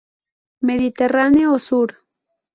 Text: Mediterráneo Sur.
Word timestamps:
Mediterráneo 0.61 1.59
Sur. 1.59 2.01